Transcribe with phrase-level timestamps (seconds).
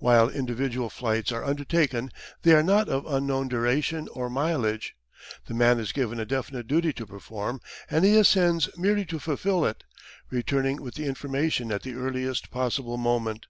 [0.00, 2.10] While individual flights are undertaken
[2.42, 4.96] they are not of unknown duration or mileage.
[5.46, 9.64] The man is given a definite duty to perform and he ascends merely to fulfil
[9.64, 9.84] it,
[10.28, 13.46] returning with the information at the earliest possible moment.